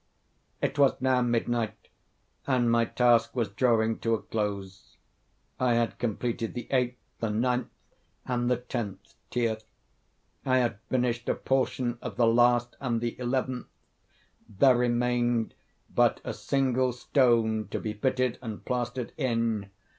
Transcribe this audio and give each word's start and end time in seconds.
It 0.63 0.79
was 0.79 0.95
now 0.99 1.21
midnight, 1.21 1.87
and 2.47 2.71
my 2.71 2.85
task 2.85 3.35
was 3.35 3.49
drawing 3.49 3.99
to 3.99 4.15
a 4.15 4.21
close. 4.23 4.97
I 5.59 5.75
had 5.75 5.99
completed 5.99 6.55
the 6.55 6.67
eighth, 6.71 6.97
the 7.19 7.29
ninth, 7.29 7.67
and 8.25 8.49
the 8.49 8.57
tenth 8.57 9.13
tier. 9.29 9.57
I 10.43 10.57
had 10.57 10.79
finished 10.89 11.29
a 11.29 11.35
portion 11.35 11.99
of 12.01 12.15
the 12.17 12.25
last 12.25 12.75
and 12.79 12.99
the 12.99 13.15
eleventh; 13.19 13.67
there 14.49 14.75
remained 14.75 15.53
but 15.93 16.19
a 16.23 16.33
single 16.33 16.93
stone 16.93 17.67
to 17.69 17.79
be 17.79 17.93
fitted 17.93 18.39
and 18.41 18.65
plastered 18.65 19.13
in. 19.17 19.69